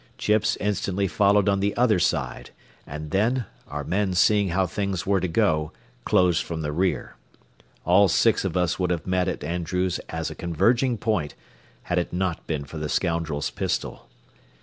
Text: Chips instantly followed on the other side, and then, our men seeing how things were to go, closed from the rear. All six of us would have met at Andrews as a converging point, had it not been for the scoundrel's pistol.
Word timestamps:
Chips 0.17 0.57
instantly 0.59 1.07
followed 1.07 1.47
on 1.47 1.59
the 1.59 1.77
other 1.77 1.99
side, 1.99 2.49
and 2.87 3.11
then, 3.11 3.45
our 3.67 3.83
men 3.83 4.15
seeing 4.15 4.49
how 4.49 4.65
things 4.65 5.05
were 5.05 5.19
to 5.19 5.27
go, 5.27 5.71
closed 6.05 6.43
from 6.43 6.63
the 6.63 6.71
rear. 6.71 7.17
All 7.85 8.07
six 8.07 8.43
of 8.43 8.57
us 8.57 8.79
would 8.79 8.89
have 8.89 9.05
met 9.05 9.27
at 9.27 9.43
Andrews 9.43 9.99
as 10.09 10.31
a 10.31 10.35
converging 10.35 10.97
point, 10.97 11.35
had 11.83 11.99
it 11.99 12.11
not 12.11 12.47
been 12.47 12.63
for 12.63 12.79
the 12.79 12.89
scoundrel's 12.89 13.51
pistol. 13.51 14.09